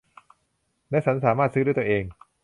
[1.05, 2.03] ฉันสามารถซื้อด้วยตัวเอง